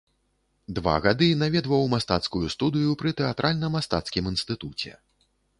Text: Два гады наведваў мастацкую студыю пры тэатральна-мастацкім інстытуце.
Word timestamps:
Два 0.79 0.95
гады 1.05 1.27
наведваў 1.41 1.85
мастацкую 1.93 2.43
студыю 2.55 2.97
пры 3.03 3.15
тэатральна-мастацкім 3.23 4.35
інстытуце. 4.37 4.91